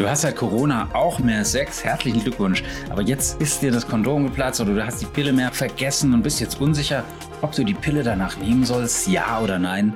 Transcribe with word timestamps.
Du 0.00 0.08
hast 0.08 0.22
seit 0.22 0.34
Corona 0.34 0.88
auch 0.94 1.18
mehr 1.18 1.44
Sex. 1.44 1.84
Herzlichen 1.84 2.22
Glückwunsch. 2.22 2.62
Aber 2.88 3.02
jetzt 3.02 3.38
ist 3.38 3.60
dir 3.60 3.70
das 3.70 3.86
Kondom 3.86 4.24
geplatzt 4.24 4.58
oder 4.58 4.72
du 4.72 4.82
hast 4.82 5.02
die 5.02 5.06
Pille 5.06 5.30
mehr 5.30 5.52
vergessen 5.52 6.14
und 6.14 6.22
bist 6.22 6.40
jetzt 6.40 6.58
unsicher, 6.58 7.04
ob 7.42 7.52
du 7.52 7.64
die 7.64 7.74
Pille 7.74 8.02
danach 8.02 8.38
nehmen 8.38 8.64
sollst, 8.64 9.08
ja 9.08 9.38
oder 9.42 9.58
nein. 9.58 9.92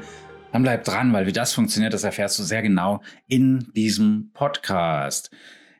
Dann 0.52 0.62
bleib 0.62 0.84
dran, 0.84 1.14
weil 1.14 1.24
wie 1.24 1.32
das 1.32 1.54
funktioniert, 1.54 1.94
das 1.94 2.04
erfährst 2.04 2.38
du 2.38 2.42
sehr 2.42 2.60
genau 2.60 3.00
in 3.28 3.72
diesem 3.74 4.30
Podcast. 4.34 5.30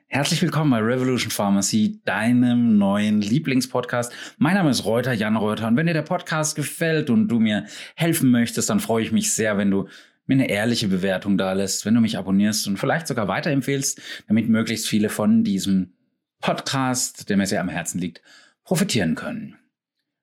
Herzlich 0.07 0.41
willkommen 0.41 0.71
bei 0.71 0.79
Revolution 0.79 1.29
Pharmacy, 1.29 2.01
deinem 2.03 2.79
neuen 2.79 3.21
Lieblingspodcast. 3.21 4.11
Mein 4.39 4.55
Name 4.55 4.71
ist 4.71 4.85
Reuter, 4.85 5.13
Jan 5.13 5.35
Reuter. 5.35 5.67
Und 5.67 5.77
wenn 5.77 5.85
dir 5.85 5.93
der 5.93 6.01
Podcast 6.01 6.55
gefällt 6.55 7.11
und 7.11 7.27
du 7.27 7.39
mir 7.39 7.67
helfen 7.95 8.31
möchtest, 8.31 8.71
dann 8.71 8.79
freue 8.79 9.03
ich 9.03 9.11
mich 9.11 9.35
sehr, 9.35 9.59
wenn 9.59 9.69
du 9.69 9.87
mir 10.25 10.35
eine 10.35 10.49
ehrliche 10.49 10.87
Bewertung 10.87 11.37
da 11.37 11.53
lässt, 11.53 11.85
wenn 11.85 11.93
du 11.93 12.01
mich 12.01 12.17
abonnierst 12.17 12.67
und 12.67 12.77
vielleicht 12.77 13.07
sogar 13.07 13.27
weiterempfehlst, 13.27 14.01
damit 14.27 14.49
möglichst 14.49 14.87
viele 14.87 15.09
von 15.09 15.43
diesem 15.43 15.93
Podcast, 16.41 17.29
der 17.29 17.37
mir 17.37 17.47
sehr 17.47 17.61
am 17.61 17.69
Herzen 17.69 17.99
liegt, 17.99 18.21
profitieren 18.63 19.15
können. 19.15 19.57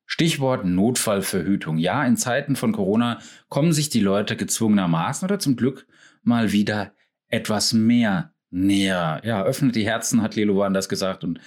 Stichwort 0.06 0.64
Notfallverhütung. 0.64 1.78
Ja, 1.78 2.04
in 2.04 2.16
Zeiten 2.16 2.54
von 2.54 2.72
Corona 2.72 3.20
kommen 3.48 3.72
sich 3.72 3.88
die 3.88 4.00
Leute 4.00 4.36
gezwungenermaßen 4.36 5.24
oder 5.24 5.38
zum 5.38 5.56
Glück 5.56 5.86
mal 6.22 6.52
wieder 6.52 6.92
etwas 7.28 7.72
mehr 7.72 8.34
näher. 8.50 9.22
Ja, 9.24 9.42
öffnet 9.42 9.74
die 9.74 9.86
Herzen, 9.86 10.22
hat 10.22 10.36
Lelo 10.36 10.58
Wanders 10.58 10.88
gesagt 10.88 11.24
und 11.24 11.40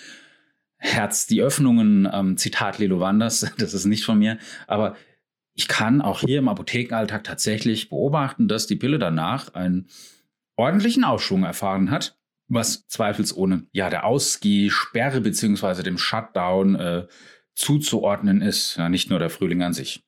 Herz 0.78 1.28
die 1.28 1.42
Öffnungen, 1.42 2.10
ähm, 2.12 2.38
Zitat 2.38 2.80
Lelo 2.80 3.00
Wanders, 3.00 3.54
das 3.58 3.74
ist 3.74 3.86
nicht 3.86 4.04
von 4.04 4.18
mir, 4.18 4.38
aber 4.68 4.96
ich 5.56 5.68
kann 5.70 6.02
auch 6.02 6.20
hier 6.20 6.40
im 6.40 6.50
Apothekenalltag 6.50 7.24
tatsächlich 7.24 7.90
beobachten, 7.90 8.48
dass 8.48 8.68
die 8.68 8.76
Pille 8.76 9.00
danach 9.00 9.54
einen 9.54 9.88
ordentlichen 10.58 11.06
Aufschwung 11.06 11.44
erfahren 11.44 11.90
hat, 11.90 12.20
was 12.48 12.88
zweifelsohne 12.88 13.66
ja 13.72 13.90
der 13.90 14.06
Ausgehsperre 14.06 15.22
beziehungsweise 15.22 15.82
dem 15.82 15.98
Shutdown 15.98 16.76
äh, 16.76 17.08
zuzuordnen 17.56 18.42
ist, 18.42 18.76
ja, 18.76 18.90
nicht 18.90 19.10
nur 19.10 19.20
der 19.20 19.30
Frühling 19.30 19.64
an 19.64 19.74
sich. 19.74 20.04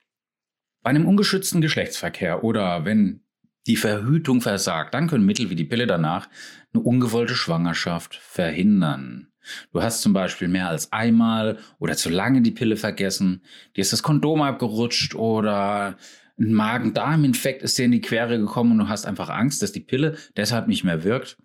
Bei 0.83 0.89
einem 0.89 1.07
ungeschützten 1.07 1.61
Geschlechtsverkehr 1.61 2.43
oder 2.43 2.83
wenn 2.85 3.23
die 3.67 3.77
Verhütung 3.77 4.41
versagt, 4.41 4.93
dann 4.93 5.07
können 5.07 5.25
Mittel 5.25 5.49
wie 5.49 5.55
die 5.55 5.65
Pille 5.65 5.87
danach 5.87 6.29
eine 6.73 6.83
ungewollte 6.83 7.35
Schwangerschaft 7.35 8.15
verhindern. 8.15 9.31
Du 9.71 9.81
hast 9.81 10.01
zum 10.01 10.13
Beispiel 10.13 10.47
mehr 10.47 10.69
als 10.69 10.91
einmal 10.91 11.57
oder 11.79 11.95
zu 11.95 12.09
lange 12.09 12.41
die 12.41 12.51
Pille 12.51 12.77
vergessen, 12.77 13.41
dir 13.75 13.81
ist 13.81 13.93
das 13.93 14.03
Kondom 14.03 14.41
abgerutscht 14.41 15.15
oder 15.15 15.97
ein 16.39 16.53
Magen-Darm-Infekt 16.53 17.63
ist 17.63 17.77
dir 17.77 17.85
in 17.85 17.91
die 17.91 18.01
Quere 18.01 18.37
gekommen 18.37 18.73
und 18.73 18.77
du 18.79 18.89
hast 18.89 19.05
einfach 19.05 19.29
Angst, 19.29 19.61
dass 19.61 19.71
die 19.71 19.79
Pille 19.79 20.17
deshalb 20.35 20.67
nicht 20.67 20.83
mehr 20.83 21.03
wirkt. 21.03 21.37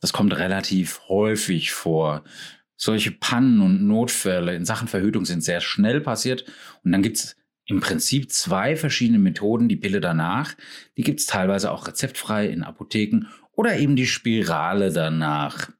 Das 0.00 0.12
kommt 0.12 0.36
relativ 0.36 1.00
häufig 1.08 1.72
vor. 1.72 2.22
Solche 2.76 3.10
Pannen 3.10 3.60
und 3.60 3.84
Notfälle 3.86 4.54
in 4.54 4.64
Sachen 4.64 4.86
Verhütung 4.86 5.24
sind 5.24 5.42
sehr 5.42 5.60
schnell 5.60 6.00
passiert 6.00 6.44
und 6.84 6.92
dann 6.92 7.02
gibt's 7.02 7.34
im 7.66 7.80
Prinzip 7.80 8.30
zwei 8.30 8.76
verschiedene 8.76 9.18
Methoden. 9.18 9.68
Die 9.68 9.76
Pille 9.76 10.00
danach, 10.00 10.54
die 10.96 11.02
gibt's 11.02 11.26
teilweise 11.26 11.72
auch 11.72 11.88
rezeptfrei 11.88 12.46
in 12.46 12.62
Apotheken 12.62 13.26
oder 13.52 13.76
eben 13.76 13.96
die 13.96 14.06
Spirale 14.06 14.92
danach. 14.92 15.70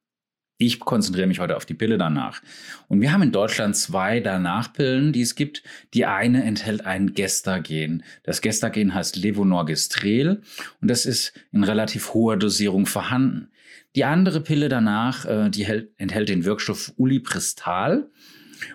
Ich 0.61 0.81
konzentriere 0.81 1.29
mich 1.29 1.39
heute 1.39 1.57
auf 1.57 1.67
die 1.67 1.75
Pille 1.75 1.99
danach. 1.99 2.43
Und 2.89 3.01
wir 3.01 3.13
haben 3.13 3.23
in 3.23 3.31
Deutschland 3.31 3.77
zwei 3.77 4.19
Danach-Pillen, 4.19 5.13
die 5.13 5.23
es 5.23 5.37
gibt. 5.37 5.63
Die 5.95 6.05
eine 6.05 6.43
enthält 6.43 6.85
ein 6.85 7.15
Gestagen. 7.15 8.03
Das 8.25 8.41
Gestagen 8.41 8.93
heißt 8.93 9.15
Levonorgestrel 9.15 10.43
und 10.81 10.91
das 10.91 11.07
ist 11.07 11.33
in 11.53 11.63
relativ 11.63 12.13
hoher 12.13 12.37
Dosierung 12.37 12.87
vorhanden. 12.87 13.53
Die 13.95 14.05
andere 14.05 14.41
Pille 14.41 14.69
danach, 14.69 15.25
äh, 15.27 15.49
die 15.49 15.65
enthält 15.97 16.29
den 16.29 16.45
Wirkstoff 16.45 16.93
Ulipristal. 16.97 18.11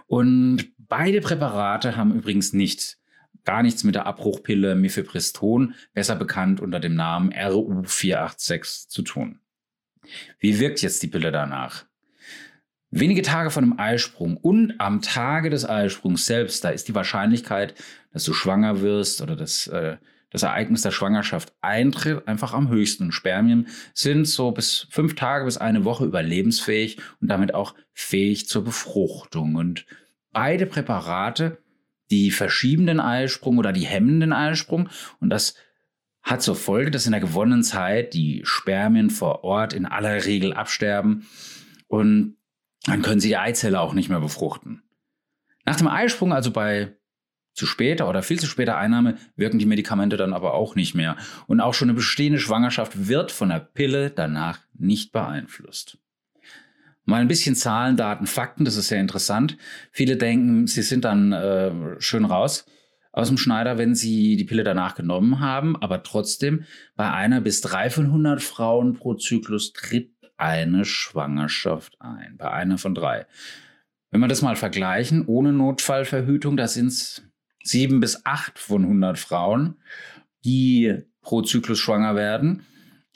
Und 0.07 0.71
beide 0.77 1.19
Präparate 1.19 1.97
haben 1.97 2.15
übrigens 2.15 2.53
nichts, 2.53 2.97
gar 3.43 3.61
nichts 3.61 3.83
mit 3.83 3.95
der 3.95 4.05
Abbruchpille 4.05 4.75
Mifepriston, 4.75 5.75
besser 5.93 6.15
bekannt 6.15 6.61
unter 6.61 6.79
dem 6.79 6.95
Namen 6.95 7.33
RU486, 7.33 8.87
zu 8.87 9.01
tun. 9.01 9.42
Wie 10.39 10.59
wirkt 10.59 10.81
jetzt 10.81 11.01
die 11.03 11.07
Pille 11.07 11.31
danach? 11.31 11.85
Wenige 12.91 13.23
Tage 13.23 13.49
vor 13.49 13.63
dem 13.63 13.79
Eisprung 13.79 14.37
und 14.37 14.79
am 14.79 15.01
Tage 15.01 15.49
des 15.49 15.67
Eisprungs 15.67 16.25
selbst, 16.25 16.63
da 16.63 16.69
ist 16.69 16.87
die 16.87 16.95
Wahrscheinlichkeit, 16.95 17.73
dass 18.11 18.23
du 18.23 18.33
schwanger 18.33 18.81
wirst 18.81 19.21
oder 19.21 19.35
dass 19.35 19.65
äh, 19.67 19.97
das 20.33 20.43
Ereignis 20.43 20.81
der 20.81 20.91
Schwangerschaft 20.91 21.53
eintritt, 21.61 22.27
einfach 22.27 22.53
am 22.53 22.69
höchsten. 22.69 23.11
Spermien 23.11 23.67
sind 23.93 24.25
so 24.25 24.51
bis 24.51 24.87
fünf 24.89 25.15
Tage 25.15 25.45
bis 25.45 25.57
eine 25.57 25.85
Woche 25.85 26.05
überlebensfähig 26.05 26.97
und 27.21 27.29
damit 27.29 27.53
auch 27.53 27.75
fähig 27.93 28.47
zur 28.47 28.63
Befruchtung. 28.63 29.55
Und 29.55 29.85
beide 30.31 30.65
Präparate, 30.65 31.59
die 32.11 32.31
verschieben 32.31 32.87
den 32.87 32.99
Eisprung 32.99 33.57
oder 33.57 33.71
die 33.71 33.85
hemmen 33.85 34.19
den 34.19 34.33
Eisprung 34.33 34.89
und 35.19 35.29
das 35.29 35.55
hat 36.23 36.41
zur 36.41 36.55
Folge, 36.55 36.89
dass 36.89 37.05
in 37.05 37.11
der 37.11 37.21
gewonnenen 37.21 37.63
Zeit 37.63 38.13
die 38.13 38.41
Spermien 38.45 39.09
vor 39.09 39.43
Ort 39.43 39.73
in 39.73 39.85
aller 39.85 40.25
Regel 40.25 40.53
absterben 40.53 41.27
und 41.87 42.37
dann 42.85 43.01
können 43.01 43.19
sie 43.19 43.29
die 43.29 43.37
Eizelle 43.37 43.79
auch 43.79 43.93
nicht 43.93 44.09
mehr 44.09 44.19
befruchten. 44.19 44.83
Nach 45.65 45.75
dem 45.75 45.87
Eisprung, 45.87 46.33
also 46.33 46.51
bei 46.51 46.95
zu 47.53 47.65
später 47.65 48.09
oder 48.09 48.23
viel 48.23 48.39
zu 48.39 48.47
später 48.47 48.77
Einnahme, 48.77 49.17
wirken 49.35 49.59
die 49.59 49.65
Medikamente 49.65 50.17
dann 50.17 50.33
aber 50.33 50.55
auch 50.55 50.75
nicht 50.75 50.95
mehr. 50.95 51.15
Und 51.45 51.61
auch 51.61 51.73
schon 51.73 51.89
eine 51.89 51.95
bestehende 51.95 52.39
Schwangerschaft 52.39 53.07
wird 53.07 53.31
von 53.31 53.49
der 53.49 53.59
Pille 53.59 54.09
danach 54.09 54.59
nicht 54.73 55.11
beeinflusst. 55.11 55.99
Mal 57.05 57.21
ein 57.21 57.27
bisschen 57.27 57.55
Zahlen, 57.55 57.95
Daten, 57.95 58.27
Fakten, 58.27 58.65
das 58.65 58.75
ist 58.75 58.87
sehr 58.87 59.01
interessant. 59.01 59.57
Viele 59.91 60.17
denken, 60.17 60.67
sie 60.67 60.81
sind 60.81 61.05
dann 61.05 61.31
äh, 61.31 61.99
schön 61.99 62.25
raus 62.25 62.65
aus 63.13 63.29
dem 63.29 63.37
Schneider, 63.37 63.77
wenn 63.77 63.95
sie 63.95 64.35
die 64.35 64.43
Pille 64.43 64.63
danach 64.63 64.95
genommen 64.95 65.39
haben. 65.39 65.77
Aber 65.77 66.03
trotzdem, 66.03 66.65
bei 66.95 67.09
einer 67.09 67.39
bis 67.39 67.61
drei 67.61 67.89
von 67.89 68.05
100 68.05 68.41
Frauen 68.41 68.95
pro 68.95 69.13
Zyklus 69.13 69.71
tritt 69.71 70.11
eine 70.35 70.83
Schwangerschaft 70.83 71.95
ein. 72.01 72.35
Bei 72.37 72.51
einer 72.51 72.77
von 72.77 72.95
drei. 72.95 73.27
Wenn 74.09 74.19
wir 74.19 74.27
das 74.27 74.41
mal 74.41 74.55
vergleichen, 74.55 75.25
ohne 75.25 75.53
Notfallverhütung, 75.53 76.57
da 76.57 76.67
sind 76.67 76.87
es 76.87 77.23
sieben 77.63 77.99
bis 77.99 78.25
acht 78.25 78.59
von 78.59 78.83
100 78.83 79.17
Frauen, 79.17 79.77
die 80.43 80.97
pro 81.21 81.43
Zyklus 81.43 81.79
schwanger 81.79 82.15
werden. 82.15 82.65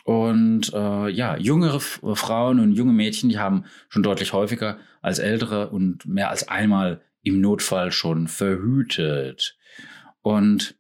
Und 0.06 0.72
äh, 0.74 1.10
ja, 1.10 1.36
jüngere 1.38 1.80
Frauen 1.80 2.60
und 2.60 2.72
junge 2.72 2.94
Mädchen, 2.94 3.30
die 3.30 3.40
haben 3.40 3.66
schon 3.90 4.04
deutlich 4.04 4.32
häufiger 4.32 4.78
als 5.02 5.20
ältere 5.20 5.70
und 5.70 6.06
mehr 6.06 6.30
als 6.30 6.48
einmal 6.48 7.02
im 7.24 7.42
Notfall 7.42 7.92
schon 7.92 8.28
verhütet. 8.28 9.57
Und 10.22 10.76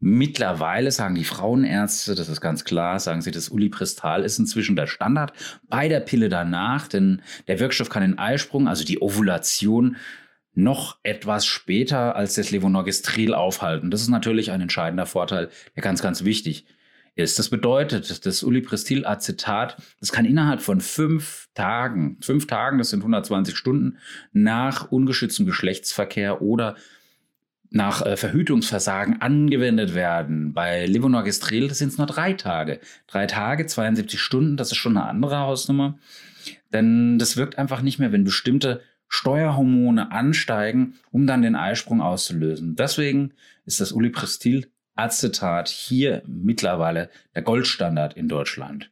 mittlerweile 0.00 0.90
sagen 0.90 1.14
die 1.14 1.24
Frauenärzte, 1.24 2.14
das 2.14 2.28
ist 2.28 2.40
ganz 2.40 2.64
klar, 2.64 2.98
sagen 2.98 3.20
sie, 3.20 3.30
das 3.30 3.50
Ulipristal 3.50 4.24
ist 4.24 4.38
inzwischen 4.38 4.76
der 4.76 4.86
Standard 4.86 5.32
bei 5.68 5.88
der 5.88 6.00
Pille 6.00 6.28
danach, 6.28 6.88
denn 6.88 7.22
der 7.48 7.60
Wirkstoff 7.60 7.90
kann 7.90 8.02
den 8.02 8.18
Eisprung, 8.18 8.66
also 8.66 8.84
die 8.84 9.02
Ovulation, 9.02 9.96
noch 10.54 10.98
etwas 11.02 11.46
später 11.46 12.16
als 12.16 12.34
das 12.34 12.50
Levonorgestrel 12.50 13.34
aufhalten. 13.34 13.90
Das 13.90 14.02
ist 14.02 14.08
natürlich 14.08 14.50
ein 14.50 14.60
entscheidender 14.60 15.06
Vorteil, 15.06 15.50
der 15.76 15.82
ganz, 15.82 16.02
ganz 16.02 16.24
wichtig 16.24 16.66
ist. 17.14 17.38
Das 17.38 17.50
bedeutet, 17.50 18.26
das 18.26 18.42
Ulipristil-Acetat, 18.42 19.76
das 20.00 20.12
kann 20.12 20.24
innerhalb 20.24 20.60
von 20.60 20.80
fünf 20.80 21.48
Tagen, 21.54 22.18
fünf 22.20 22.46
Tagen, 22.46 22.78
das 22.78 22.90
sind 22.90 23.00
120 23.00 23.56
Stunden, 23.56 23.98
nach 24.32 24.90
ungeschütztem 24.90 25.46
Geschlechtsverkehr 25.46 26.42
oder 26.42 26.76
nach 27.70 28.04
äh, 28.04 28.16
Verhütungsversagen 28.16 29.20
angewendet 29.20 29.94
werden. 29.94 30.52
Bei 30.52 30.86
Levonorgestrel 30.86 31.72
sind 31.72 31.88
es 31.88 31.98
nur 31.98 32.06
drei 32.06 32.32
Tage. 32.32 32.80
Drei 33.06 33.26
Tage, 33.26 33.66
72 33.66 34.20
Stunden, 34.20 34.56
das 34.56 34.72
ist 34.72 34.76
schon 34.76 34.96
eine 34.96 35.06
andere 35.06 35.38
Hausnummer. 35.38 35.98
Denn 36.72 37.18
das 37.18 37.36
wirkt 37.36 37.58
einfach 37.58 37.82
nicht 37.82 37.98
mehr, 37.98 38.12
wenn 38.12 38.24
bestimmte 38.24 38.82
Steuerhormone 39.08 40.12
ansteigen, 40.12 40.94
um 41.10 41.26
dann 41.26 41.42
den 41.42 41.56
Eisprung 41.56 42.00
auszulösen. 42.00 42.76
Deswegen 42.76 43.32
ist 43.64 43.80
das 43.80 43.92
Ulipristil 43.92 44.70
Acetat 44.94 45.68
hier 45.68 46.22
mittlerweile 46.26 47.10
der 47.34 47.42
Goldstandard 47.42 48.14
in 48.14 48.28
Deutschland. 48.28 48.90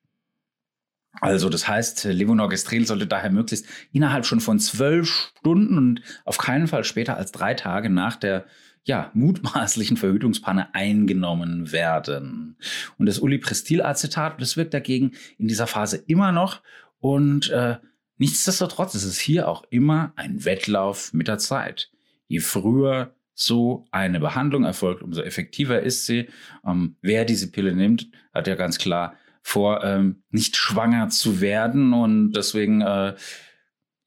Also 1.20 1.48
das 1.48 1.66
heißt, 1.66 2.04
Levonorgestrel 2.04 2.86
sollte 2.86 3.06
daher 3.06 3.30
möglichst 3.30 3.66
innerhalb 3.92 4.24
schon 4.24 4.40
von 4.40 4.60
zwölf 4.60 5.32
Stunden 5.38 5.76
und 5.76 6.02
auf 6.24 6.38
keinen 6.38 6.68
Fall 6.68 6.84
später 6.84 7.16
als 7.16 7.32
drei 7.32 7.54
Tage 7.54 7.90
nach 7.90 8.16
der 8.16 8.44
ja, 8.88 9.10
mutmaßlichen 9.12 9.98
Verhütungspanne 9.98 10.74
eingenommen 10.74 11.70
werden. 11.72 12.56
Und 12.96 13.06
das 13.06 13.18
Ulipristil-Acetat, 13.18 14.40
das 14.40 14.56
wirkt 14.56 14.72
dagegen 14.72 15.12
in 15.36 15.46
dieser 15.46 15.66
Phase 15.66 16.02
immer 16.06 16.32
noch. 16.32 16.62
Und 16.98 17.50
äh, 17.50 17.76
nichtsdestotrotz 18.16 18.94
ist 18.94 19.04
es 19.04 19.18
hier 19.18 19.46
auch 19.46 19.62
immer 19.68 20.14
ein 20.16 20.46
Wettlauf 20.46 21.12
mit 21.12 21.28
der 21.28 21.36
Zeit. 21.36 21.90
Je 22.28 22.40
früher 22.40 23.14
so 23.34 23.86
eine 23.90 24.20
Behandlung 24.20 24.64
erfolgt, 24.64 25.02
umso 25.02 25.20
effektiver 25.20 25.80
ist 25.80 26.06
sie. 26.06 26.30
Ähm, 26.66 26.96
wer 27.02 27.26
diese 27.26 27.52
Pille 27.52 27.74
nimmt, 27.74 28.08
hat 28.32 28.48
ja 28.48 28.54
ganz 28.54 28.78
klar 28.78 29.14
vor, 29.42 29.84
ähm, 29.84 30.22
nicht 30.30 30.56
schwanger 30.56 31.10
zu 31.10 31.42
werden. 31.42 31.92
Und 31.92 32.32
deswegen 32.32 32.80
äh, 32.80 33.14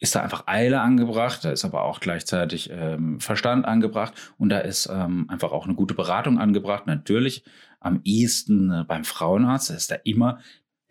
ist 0.02 0.16
da 0.16 0.24
einfach 0.24 0.48
Eile 0.48 0.82
angebracht, 0.82 1.46
da 1.46 1.52
ist 1.52 1.64
aber 1.64 1.84
auch 1.84 2.00
gleichzeitig 2.00 2.72
ähm, 2.74 3.20
Verstand 3.20 3.66
angebracht 3.66 4.14
und 4.38 4.50
da 4.50 4.58
ist 4.58 4.90
ähm, 4.92 5.30
einfach 5.30 5.52
auch 5.52 5.66
eine 5.66 5.76
gute 5.76 5.94
Beratung 5.94 6.40
angebracht. 6.40 6.88
Natürlich 6.88 7.46
am 7.80 8.02
ehesten 8.04 8.72
äh, 8.72 8.84
beim 8.84 9.04
Frauenarzt, 9.04 9.70
da 9.70 9.76
ist 9.76 9.92
da 9.92 9.96
immer 10.04 10.40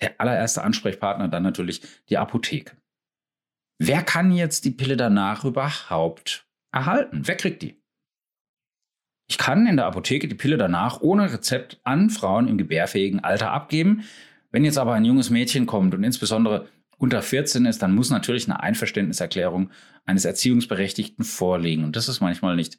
der 0.00 0.20
allererste 0.20 0.62
Ansprechpartner, 0.62 1.26
dann 1.26 1.42
natürlich 1.42 1.82
die 2.08 2.18
Apotheke. 2.18 2.76
Wer 3.78 4.02
kann 4.02 4.30
jetzt 4.30 4.64
die 4.64 4.70
Pille 4.70 4.96
danach 4.96 5.44
überhaupt 5.44 6.46
erhalten? 6.70 7.22
Wer 7.24 7.36
kriegt 7.36 7.62
die? 7.62 7.82
Ich 9.28 9.38
kann 9.38 9.66
in 9.66 9.76
der 9.76 9.86
Apotheke 9.86 10.28
die 10.28 10.34
Pille 10.36 10.56
danach 10.56 11.00
ohne 11.00 11.32
Rezept 11.32 11.80
an 11.82 12.10
Frauen 12.10 12.46
im 12.46 12.58
gebärfähigen 12.58 13.24
Alter 13.24 13.50
abgeben. 13.50 14.04
Wenn 14.52 14.64
jetzt 14.64 14.78
aber 14.78 14.94
ein 14.94 15.04
junges 15.04 15.30
Mädchen 15.30 15.66
kommt 15.66 15.94
und 15.94 16.04
insbesondere 16.04 16.68
unter 17.00 17.23
14 17.23 17.64
ist, 17.64 17.81
dann 17.82 17.94
muss 17.94 18.11
natürlich 18.11 18.47
eine 18.47 18.62
Einverständniserklärung 18.62 19.70
eines 20.05 20.26
Erziehungsberechtigten 20.26 21.25
vorliegen. 21.25 21.82
Und 21.82 21.97
das 21.97 22.08
ist 22.08 22.20
manchmal 22.20 22.56
nicht 22.56 22.76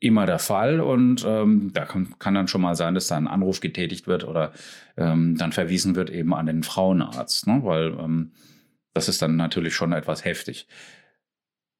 immer 0.00 0.24
der 0.24 0.38
Fall. 0.38 0.80
Und 0.80 1.22
ähm, 1.28 1.70
da 1.74 1.84
kann, 1.84 2.18
kann, 2.18 2.32
dann 2.32 2.48
schon 2.48 2.62
mal 2.62 2.76
sein, 2.76 2.94
dass 2.94 3.08
da 3.08 3.18
ein 3.18 3.28
Anruf 3.28 3.60
getätigt 3.60 4.06
wird 4.06 4.24
oder 4.24 4.52
ähm, 4.96 5.36
dann 5.36 5.52
verwiesen 5.52 5.96
wird 5.96 6.08
eben 6.08 6.32
an 6.32 6.46
den 6.46 6.62
Frauenarzt, 6.62 7.46
ne? 7.46 7.60
weil 7.62 7.88
ähm, 8.00 8.32
das 8.94 9.10
ist 9.10 9.20
dann 9.20 9.36
natürlich 9.36 9.74
schon 9.74 9.92
etwas 9.92 10.24
heftig. 10.24 10.66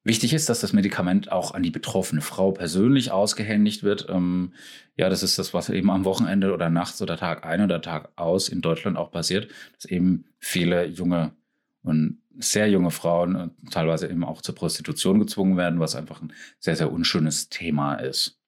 Wichtig 0.03 0.33
ist, 0.33 0.47
dass 0.47 0.59
das 0.59 0.73
Medikament 0.73 1.31
auch 1.31 1.55
an 1.55 1.63
die 1.63 1.71
betroffene 1.71 2.21
Frau 2.21 2.51
persönlich 2.51 3.11
ausgehändigt 3.11 3.81
wird. 3.81 4.05
Ähm, 4.09 4.53
ja, 4.95 5.09
das 5.09 5.23
ist 5.23 5.39
das, 5.39 5.55
was 5.55 5.69
eben 5.69 5.89
am 5.89 6.05
Wochenende 6.05 6.53
oder 6.53 6.69
nachts 6.69 7.01
oder 7.01 7.17
Tag 7.17 7.45
ein 7.47 7.63
oder 7.63 7.81
Tag 7.81 8.11
aus 8.15 8.47
in 8.47 8.61
Deutschland 8.61 8.95
auch 8.95 9.09
passiert, 9.09 9.49
dass 9.73 9.85
eben 9.85 10.25
viele 10.37 10.85
junge 10.85 11.33
und 11.81 12.21
sehr 12.37 12.69
junge 12.69 12.91
Frauen 12.91 13.35
äh, 13.35 13.69
teilweise 13.69 14.07
eben 14.07 14.23
auch 14.23 14.41
zur 14.41 14.55
Prostitution 14.55 15.19
gezwungen 15.19 15.57
werden, 15.57 15.79
was 15.79 15.95
einfach 15.95 16.21
ein 16.21 16.33
sehr, 16.59 16.75
sehr 16.75 16.91
unschönes 16.91 17.49
Thema 17.49 17.95
ist. 17.95 18.39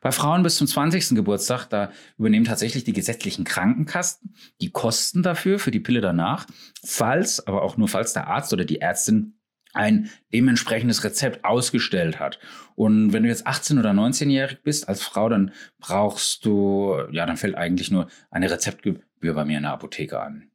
Bei 0.00 0.10
Frauen 0.10 0.42
bis 0.42 0.56
zum 0.56 0.66
20. 0.66 1.14
Geburtstag, 1.14 1.66
da 1.66 1.92
übernehmen 2.18 2.44
tatsächlich 2.44 2.84
die 2.84 2.92
gesetzlichen 2.92 3.44
Krankenkassen 3.44 4.34
die 4.60 4.70
Kosten 4.70 5.22
dafür, 5.22 5.58
für 5.58 5.70
die 5.70 5.80
Pille 5.80 6.00
danach, 6.00 6.46
falls, 6.84 7.46
aber 7.46 7.62
auch 7.62 7.76
nur 7.76 7.88
falls 7.88 8.12
der 8.12 8.26
Arzt 8.26 8.52
oder 8.52 8.64
die 8.64 8.80
Ärztin 8.80 9.34
ein 9.72 10.10
dementsprechendes 10.32 11.04
Rezept 11.04 11.44
ausgestellt 11.44 12.18
hat. 12.18 12.40
Und 12.74 13.12
wenn 13.12 13.22
du 13.22 13.28
jetzt 13.28 13.46
18 13.46 13.78
oder 13.78 13.90
19-jährig 13.90 14.62
bist 14.62 14.88
als 14.88 15.02
Frau, 15.02 15.28
dann 15.28 15.52
brauchst 15.78 16.44
du, 16.44 16.96
ja, 17.12 17.24
dann 17.24 17.36
fällt 17.36 17.54
eigentlich 17.54 17.92
nur 17.92 18.08
eine 18.30 18.50
Rezeptgebühr 18.50 19.34
bei 19.34 19.44
mir 19.44 19.58
in 19.58 19.62
der 19.62 19.72
Apotheke 19.72 20.20
an. 20.20 20.49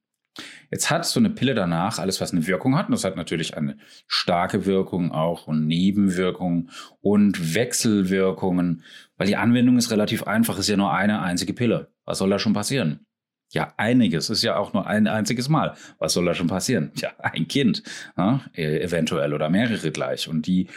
Jetzt 0.71 0.89
hat 0.89 1.05
so 1.05 1.19
eine 1.19 1.29
Pille 1.29 1.53
danach 1.53 1.99
alles, 1.99 2.19
was 2.21 2.31
eine 2.31 2.45
Wirkung 2.47 2.75
hat. 2.75 2.87
Und 2.87 2.93
das 2.93 3.03
hat 3.03 3.15
natürlich 3.15 3.55
eine 3.57 3.77
starke 4.07 4.65
Wirkung 4.65 5.11
auch 5.11 5.47
und 5.47 5.67
Nebenwirkungen 5.67 6.69
und 7.01 7.55
Wechselwirkungen, 7.55 8.83
weil 9.17 9.27
die 9.27 9.37
Anwendung 9.37 9.77
ist 9.77 9.91
relativ 9.91 10.23
einfach, 10.23 10.57
ist 10.57 10.67
ja 10.67 10.77
nur 10.77 10.93
eine 10.93 11.21
einzige 11.21 11.53
Pille. 11.53 11.91
Was 12.05 12.17
soll 12.17 12.29
da 12.29 12.39
schon 12.39 12.53
passieren? 12.53 13.05
Ja, 13.51 13.73
einiges. 13.77 14.29
Ist 14.29 14.43
ja 14.43 14.57
auch 14.57 14.73
nur 14.73 14.87
ein 14.87 15.07
einziges 15.07 15.49
Mal. 15.49 15.75
Was 15.99 16.13
soll 16.13 16.25
da 16.25 16.33
schon 16.33 16.47
passieren? 16.47 16.91
Ja, 16.95 17.11
ein 17.19 17.47
Kind, 17.47 17.83
ja, 18.17 18.41
e, 18.53 18.79
eventuell 18.79 19.33
oder 19.33 19.49
mehrere 19.49 19.91
gleich. 19.91 20.27
Und 20.27 20.47
die 20.47 20.67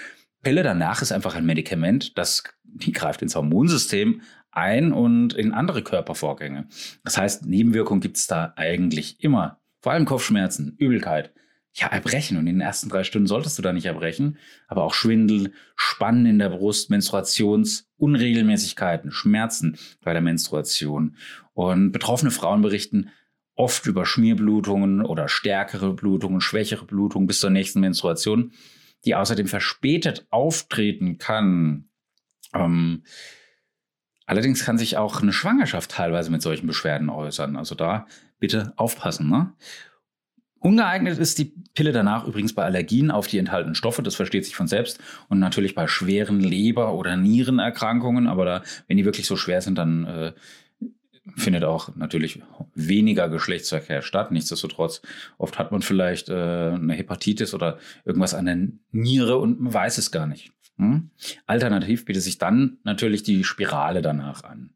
Pille 0.42 0.62
danach 0.62 1.02
ist 1.02 1.10
einfach 1.10 1.34
ein 1.34 1.46
Medikament, 1.46 2.16
das 2.16 2.44
die 2.62 2.92
greift 2.92 3.22
ins 3.22 3.34
Hormonsystem 3.34 4.20
ein 4.58 4.92
und 4.92 5.34
in 5.34 5.52
andere 5.52 5.82
Körpervorgänge. 5.82 6.66
Das 7.04 7.16
heißt, 7.16 7.46
Nebenwirkungen 7.46 8.00
gibt 8.00 8.16
es 8.16 8.26
da 8.26 8.52
eigentlich 8.56 9.22
immer. 9.22 9.60
Vor 9.80 9.92
allem 9.92 10.04
Kopfschmerzen, 10.04 10.74
Übelkeit. 10.78 11.32
Ja, 11.74 11.86
Erbrechen. 11.88 12.36
Und 12.36 12.48
in 12.48 12.56
den 12.56 12.60
ersten 12.60 12.88
drei 12.88 13.04
Stunden 13.04 13.28
solltest 13.28 13.56
du 13.58 13.62
da 13.62 13.72
nicht 13.72 13.86
erbrechen. 13.86 14.38
Aber 14.66 14.82
auch 14.82 14.94
Schwindel, 14.94 15.52
Spannen 15.76 16.26
in 16.26 16.40
der 16.40 16.48
Brust, 16.48 16.90
Menstruationsunregelmäßigkeiten, 16.90 19.12
Schmerzen 19.12 19.78
bei 20.02 20.12
der 20.12 20.22
Menstruation. 20.22 21.16
Und 21.52 21.92
betroffene 21.92 22.32
Frauen 22.32 22.62
berichten 22.62 23.10
oft 23.54 23.86
über 23.86 24.06
Schmierblutungen 24.06 25.04
oder 25.04 25.28
stärkere 25.28 25.92
Blutungen, 25.92 26.40
schwächere 26.40 26.84
Blutungen 26.84 27.26
bis 27.26 27.40
zur 27.40 27.50
nächsten 27.50 27.80
Menstruation, 27.80 28.52
die 29.04 29.14
außerdem 29.14 29.46
verspätet 29.46 30.26
auftreten 30.30 31.18
kann. 31.18 31.90
Ähm, 32.54 33.02
allerdings 34.28 34.64
kann 34.64 34.78
sich 34.78 34.96
auch 34.96 35.22
eine 35.22 35.32
Schwangerschaft 35.32 35.90
teilweise 35.90 36.30
mit 36.30 36.42
solchen 36.42 36.66
Beschwerden 36.66 37.08
äußern. 37.08 37.56
Also 37.56 37.74
da 37.74 38.06
bitte 38.38 38.72
aufpassen. 38.76 39.28
Ne? 39.28 39.52
Ungeeignet 40.60 41.18
ist 41.18 41.38
die 41.38 41.54
Pille 41.74 41.92
danach 41.92 42.26
übrigens 42.26 42.54
bei 42.54 42.64
Allergien 42.64 43.10
auf 43.10 43.26
die 43.26 43.38
enthaltenen 43.38 43.74
Stoffe, 43.74 44.02
das 44.02 44.16
versteht 44.16 44.44
sich 44.44 44.54
von 44.54 44.66
selbst. 44.66 45.00
Und 45.28 45.38
natürlich 45.38 45.74
bei 45.74 45.86
schweren 45.86 46.40
Leber- 46.40 46.94
oder 46.94 47.16
Nierenerkrankungen. 47.16 48.26
Aber 48.26 48.44
da, 48.44 48.62
wenn 48.86 48.98
die 48.98 49.04
wirklich 49.04 49.26
so 49.26 49.36
schwer 49.36 49.62
sind, 49.62 49.78
dann 49.78 50.04
äh, 50.04 50.32
findet 51.36 51.64
auch 51.64 51.96
natürlich 51.96 52.42
weniger 52.74 53.30
Geschlechtsverkehr 53.30 54.02
statt. 54.02 54.30
Nichtsdestotrotz, 54.30 55.00
oft 55.38 55.58
hat 55.58 55.72
man 55.72 55.80
vielleicht 55.80 56.28
äh, 56.28 56.34
eine 56.34 56.94
Hepatitis 56.94 57.54
oder 57.54 57.78
irgendwas 58.04 58.34
an 58.34 58.44
der 58.44 58.58
Niere 58.90 59.38
und 59.38 59.60
man 59.60 59.72
weiß 59.72 59.96
es 59.96 60.10
gar 60.10 60.26
nicht. 60.26 60.52
Hm? 60.78 61.10
Alternativ 61.46 62.04
bietet 62.04 62.22
sich 62.22 62.38
dann 62.38 62.78
natürlich 62.84 63.22
die 63.22 63.44
Spirale 63.44 64.02
danach 64.02 64.44
an. 64.44 64.70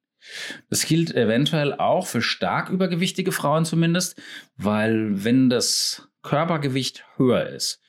Das 0.70 0.86
gilt 0.86 1.14
eventuell 1.14 1.74
auch 1.74 2.06
für 2.06 2.22
stark 2.22 2.70
übergewichtige 2.70 3.32
Frauen 3.32 3.64
zumindest, 3.64 4.20
weil 4.56 5.24
wenn 5.24 5.48
das 5.48 6.08
Körpergewicht 6.22 7.04
höher 7.16 7.48
ist, 7.48 7.80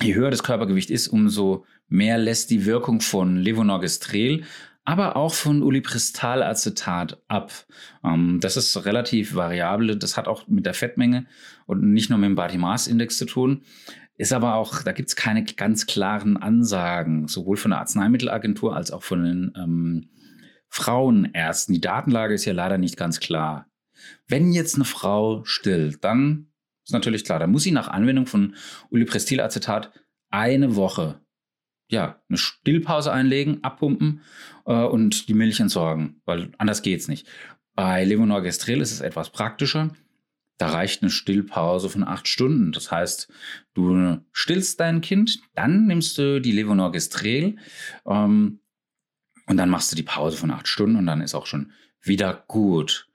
je 0.00 0.14
höher 0.14 0.30
das 0.30 0.44
Körpergewicht 0.44 0.90
ist, 0.90 1.08
umso 1.08 1.64
mehr 1.88 2.18
lässt 2.18 2.50
die 2.50 2.66
Wirkung 2.66 3.00
von 3.00 3.36
Levonorgestrel 3.36 4.44
aber 4.84 5.16
auch 5.16 5.32
von 5.32 5.62
Ulipristalacetat 5.62 7.22
ab. 7.26 7.52
Ähm, 8.04 8.38
das 8.40 8.56
ist 8.56 8.84
relativ 8.84 9.34
variabel. 9.34 9.96
Das 9.96 10.16
hat 10.16 10.28
auch 10.28 10.46
mit 10.46 10.66
der 10.66 10.74
Fettmenge 10.74 11.26
und 11.66 11.82
nicht 11.82 12.10
nur 12.10 12.18
mit 12.18 12.28
dem 12.28 12.34
Body 12.34 12.58
Mass 12.58 12.86
Index 12.86 13.16
zu 13.16 13.24
tun. 13.24 13.62
Ist 14.16 14.32
aber 14.32 14.54
auch, 14.54 14.82
da 14.82 14.92
gibt 14.92 15.08
es 15.08 15.16
keine 15.16 15.44
ganz 15.44 15.86
klaren 15.86 16.36
Ansagen, 16.36 17.26
sowohl 17.26 17.56
von 17.56 17.72
der 17.72 17.80
Arzneimittelagentur 17.80 18.76
als 18.76 18.90
auch 18.90 19.02
von 19.02 19.24
den 19.24 19.52
ähm, 19.56 20.10
Frauenärzten. 20.68 21.74
Die 21.74 21.80
Datenlage 21.80 22.34
ist 22.34 22.44
ja 22.44 22.52
leider 22.52 22.78
nicht 22.78 22.96
ganz 22.96 23.20
klar. 23.20 23.66
Wenn 24.28 24.52
jetzt 24.52 24.76
eine 24.76 24.84
Frau 24.84 25.44
stillt, 25.44 26.04
dann 26.04 26.48
ist 26.84 26.92
natürlich 26.92 27.24
klar, 27.24 27.38
dann 27.38 27.50
muss 27.50 27.62
sie 27.62 27.72
nach 27.72 27.88
Anwendung 27.88 28.26
von 28.26 28.54
Uliprestilacetat 28.90 29.92
eine 30.30 30.76
Woche 30.76 31.20
ja, 31.88 32.20
eine 32.28 32.38
Stillpause 32.38 33.12
einlegen, 33.12 33.62
abpumpen 33.62 34.20
äh, 34.66 34.72
und 34.72 35.28
die 35.28 35.34
Milch 35.34 35.60
entsorgen, 35.60 36.20
weil 36.24 36.52
anders 36.58 36.82
geht's 36.82 37.08
nicht. 37.08 37.26
Bei 37.74 38.04
Levonorgestrel 38.04 38.80
ist 38.80 38.92
es 38.92 39.00
etwas 39.00 39.30
praktischer. 39.30 39.94
Da 40.64 40.70
reicht 40.70 41.02
eine 41.02 41.10
Stillpause 41.10 41.90
von 41.90 42.04
acht 42.04 42.26
Stunden. 42.26 42.72
Das 42.72 42.90
heißt, 42.90 43.28
du 43.74 44.16
stillst 44.32 44.80
dein 44.80 45.02
Kind, 45.02 45.40
dann 45.54 45.86
nimmst 45.86 46.16
du 46.16 46.40
die 46.40 46.52
Levonorgestrel 46.52 47.56
ähm, 48.06 48.60
und 49.46 49.56
dann 49.58 49.68
machst 49.68 49.92
du 49.92 49.96
die 49.96 50.02
Pause 50.02 50.38
von 50.38 50.50
acht 50.50 50.66
Stunden 50.66 50.96
und 50.96 51.06
dann 51.06 51.20
ist 51.20 51.34
auch 51.34 51.44
schon 51.44 51.72
wieder 52.00 52.44
gut. 52.48 53.10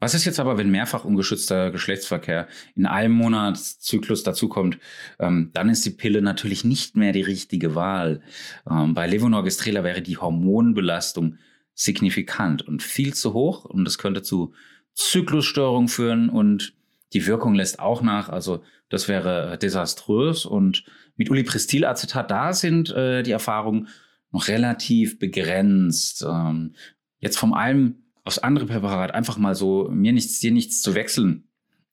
Was 0.00 0.14
ist 0.14 0.24
jetzt 0.24 0.40
aber, 0.40 0.56
wenn 0.56 0.70
mehrfach 0.70 1.04
ungeschützter 1.04 1.70
Geschlechtsverkehr 1.72 2.48
in 2.74 2.86
einem 2.86 3.12
Monatszyklus 3.12 4.22
dazukommt? 4.22 4.78
Ähm, 5.18 5.50
dann 5.52 5.68
ist 5.68 5.84
die 5.84 5.90
Pille 5.90 6.22
natürlich 6.22 6.64
nicht 6.64 6.96
mehr 6.96 7.12
die 7.12 7.20
richtige 7.20 7.74
Wahl. 7.74 8.22
Ähm, 8.66 8.94
bei 8.94 9.06
Levonorgestrela 9.06 9.84
wäre 9.84 10.00
die 10.00 10.16
Hormonbelastung 10.16 11.36
signifikant 11.74 12.66
und 12.66 12.82
viel 12.82 13.12
zu 13.12 13.34
hoch 13.34 13.66
und 13.66 13.84
das 13.84 13.98
könnte 13.98 14.22
zu 14.22 14.54
Zyklusstörungen 14.94 15.88
führen 15.88 16.30
und 16.30 16.77
die 17.12 17.26
Wirkung 17.26 17.54
lässt 17.54 17.80
auch 17.80 18.02
nach. 18.02 18.28
Also 18.28 18.62
das 18.88 19.08
wäre 19.08 19.58
desaströs 19.58 20.44
und 20.44 20.84
mit 21.16 21.30
Ulipristilacetat 21.30 22.30
da 22.30 22.52
sind 22.52 22.90
äh, 22.90 23.22
die 23.22 23.32
Erfahrungen 23.32 23.88
noch 24.30 24.48
relativ 24.48 25.18
begrenzt. 25.18 26.24
Ähm, 26.28 26.74
jetzt 27.18 27.38
vom 27.38 27.52
allem 27.54 28.02
aufs 28.24 28.38
andere 28.38 28.66
Präparat 28.66 29.14
einfach 29.14 29.38
mal 29.38 29.54
so 29.54 29.88
mir 29.90 30.12
nichts, 30.12 30.40
dir 30.40 30.52
nichts 30.52 30.82
zu 30.82 30.94
wechseln. 30.94 31.48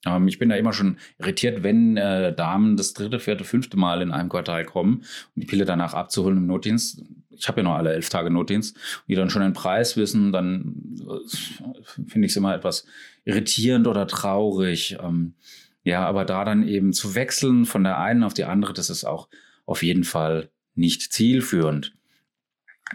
Ähm, 0.05 0.27
ich 0.27 0.37
bin 0.37 0.49
da 0.49 0.55
immer 0.55 0.73
schon 0.73 0.97
irritiert, 1.17 1.63
wenn 1.63 1.97
äh, 1.97 2.33
Damen 2.33 2.77
das 2.77 2.93
dritte, 2.93 3.19
vierte, 3.19 3.43
fünfte 3.43 3.77
Mal 3.77 4.01
in 4.01 4.11
einem 4.11 4.29
Quartal 4.29 4.65
kommen 4.65 4.97
und 5.35 5.41
die 5.41 5.47
Pille 5.47 5.65
danach 5.65 5.93
abzuholen 5.93 6.37
im 6.37 6.47
Notdienst. 6.47 7.03
Ich 7.37 7.47
habe 7.47 7.61
ja 7.61 7.63
noch 7.63 7.75
alle 7.75 7.93
elf 7.93 8.09
Tage 8.09 8.29
Notdienst 8.29 8.77
die 9.07 9.15
dann 9.15 9.29
schon 9.29 9.41
den 9.41 9.53
Preis 9.53 9.97
wissen, 9.97 10.31
dann 10.31 10.97
äh, 10.99 12.03
finde 12.07 12.25
ich 12.25 12.31
es 12.31 12.37
immer 12.37 12.55
etwas 12.55 12.85
irritierend 13.23 13.87
oder 13.87 14.07
traurig. 14.07 14.97
Ähm, 15.01 15.35
ja, 15.83 16.05
aber 16.05 16.25
da 16.25 16.43
dann 16.45 16.67
eben 16.67 16.93
zu 16.93 17.15
wechseln 17.15 17.65
von 17.65 17.83
der 17.83 17.99
einen 17.99 18.23
auf 18.23 18.33
die 18.33 18.45
andere, 18.45 18.73
das 18.73 18.89
ist 18.89 19.05
auch 19.05 19.29
auf 19.65 19.83
jeden 19.83 20.03
Fall 20.03 20.49
nicht 20.73 21.13
zielführend. 21.13 21.93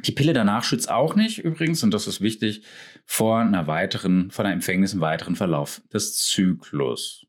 Die 0.05 0.13
Pille 0.13 0.33
danach 0.33 0.65
schützt 0.65 0.91
auch 0.91 1.17
nicht 1.17 1.39
übrigens, 1.39 1.83
und 1.83 1.93
das 1.93 2.07
ist 2.07 2.21
wichtig, 2.21 2.63
vor 3.05 3.41
einer 3.41 3.67
weiteren, 3.67 4.31
vor 4.31 4.45
einer 4.45 4.55
Empfängnis 4.55 4.93
im 4.93 5.01
weiteren 5.01 5.37
Verlauf 5.37 5.83
des 5.93 6.17
Zyklus. 6.17 7.27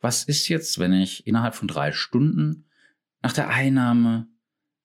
Was 0.00 0.24
ist 0.24 0.48
jetzt, 0.48 0.78
wenn 0.78 0.92
ich 0.92 1.26
innerhalb 1.26 1.54
von 1.54 1.68
drei 1.68 1.92
Stunden 1.92 2.66
nach 3.22 3.32
der 3.32 3.48
Einnahme 3.48 4.26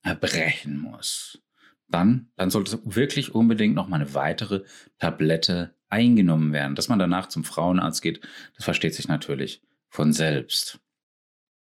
erbrechen 0.03 0.79
muss? 0.79 1.41
Dann, 1.89 2.29
dann 2.36 2.50
sollte 2.50 2.79
wirklich 2.84 3.34
unbedingt 3.34 3.75
noch 3.75 3.88
mal 3.88 3.98
eine 3.98 4.13
weitere 4.13 4.63
Tablette 5.00 5.75
eingenommen 5.89 6.53
werden. 6.53 6.75
Dass 6.75 6.89
man 6.89 7.00
danach 7.00 7.27
zum 7.27 7.44
Frauenarzt 7.44 8.01
geht, 8.01 8.22
das 8.56 8.65
versteht 8.65 8.94
sich 8.94 9.08
natürlich 9.08 9.62
von 9.89 10.12
selbst. 10.13 10.79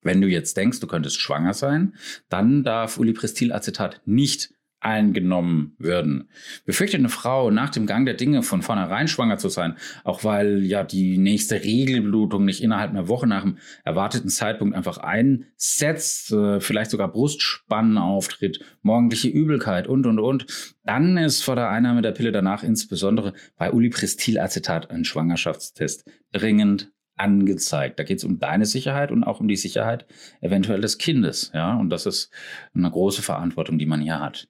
Wenn 0.03 0.21
du 0.21 0.29
jetzt 0.29 0.57
denkst, 0.57 0.81
du 0.81 0.87
könntest 0.87 1.21
schwanger 1.21 1.55
sein, 1.55 1.95
dann 2.29 2.65
darf 2.65 2.99
Ulipristilacetat 2.99 4.01
nicht 4.07 4.55
eingenommen 4.81 5.75
würden. 5.79 6.29
Befürchtet 6.65 7.01
eine 7.01 7.11
Frau 7.11 7.51
nach 7.51 7.71
dem 7.71 7.87
Gang 7.87 8.07
der 8.07 8.15
Dinge 8.15 8.43
von 8.43 8.63
vornherein 8.63 9.09
schwanger 9.09 9.39
zu 9.39 9.49
sein, 9.49 9.77
auch 10.05 10.25
weil 10.25 10.65
ja 10.65 10.83
die 10.83 11.19
nächste 11.19 11.63
Regelblutung 11.63 12.45
nicht 12.45 12.63
innerhalb 12.63 12.91
einer 12.91 13.09
Woche 13.09 13.27
nach 13.27 13.43
dem 13.43 13.59
erwarteten 13.85 14.31
Zeitpunkt 14.31 14.75
einfach 14.75 14.99
einsetzt, 14.99 16.33
äh, 16.33 16.61
vielleicht 16.61 16.91
sogar 16.91 17.13
Brustspannen 17.13 17.99
auftritt, 17.99 18.61
morgendliche 18.83 19.29
Übelkeit 19.29 19.87
und 19.87 20.07
und 20.07 20.19
und, 20.19 20.47
dann 20.85 21.17
ist 21.19 21.43
vor 21.43 21.57
der 21.57 21.69
Einnahme 21.69 22.03
der 22.03 22.13
Pille 22.13 22.33
danach 22.33 22.63
insbesondere 22.63 23.35
bei 23.57 23.73
Ulipristilacetat 23.73 24.91
ein 24.91 25.05
Schwangerschaftstest 25.05 26.11
dringend 26.33 26.91
angezeigt. 27.21 27.99
Da 27.99 28.05
geht 28.05 28.19
es 28.19 28.25
um 28.25 28.39
deine 28.39 28.65
Sicherheit 28.65 29.13
und 29.13 29.25
auch 29.25 29.41
um 29.41 29.49
die 29.49 29.57
Sicherheit 29.57 30.07
eventuell 30.41 30.81
des 30.81 30.99
Kindes. 30.99 31.53
Ja, 31.55 31.77
und 31.77 31.91
das 31.91 32.07
ist 32.07 32.31
eine 32.75 32.91
große 32.91 33.23
Verantwortung, 33.23 33.79
die 33.79 33.87
man 33.87 34.01
hier 34.01 34.21
hat. 34.21 34.49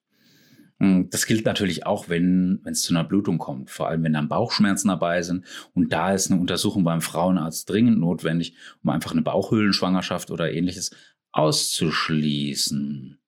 Hm, 0.80 1.10
das 1.10 1.26
gilt 1.26 1.44
natürlich 1.44 1.86
auch, 1.86 2.08
wenn 2.08 2.62
es 2.64 2.82
zu 2.82 2.94
einer 2.94 3.04
Blutung 3.04 3.38
kommt, 3.38 3.70
vor 3.70 3.88
allem 3.88 4.02
wenn 4.02 4.14
dann 4.14 4.28
Bauchschmerzen 4.28 4.88
dabei 4.88 5.22
sind. 5.22 5.44
Und 5.74 5.92
da 5.92 6.14
ist 6.14 6.30
eine 6.30 6.40
Untersuchung 6.40 6.84
beim 6.84 7.02
Frauenarzt 7.02 7.68
dringend 7.68 7.98
notwendig, 8.00 8.54
um 8.82 8.90
einfach 8.90 9.12
eine 9.12 9.22
Bauchhöhlenschwangerschaft 9.22 10.30
oder 10.30 10.52
ähnliches 10.52 10.90
auszuschließen. 11.32 13.18